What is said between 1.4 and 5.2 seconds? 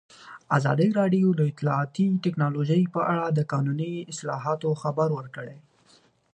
اطلاعاتی تکنالوژي په اړه د قانوني اصلاحاتو خبر